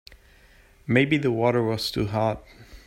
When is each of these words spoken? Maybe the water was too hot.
Maybe 0.87 1.17
the 1.17 1.31
water 1.31 1.61
was 1.61 1.91
too 1.91 2.07
hot. 2.07 2.43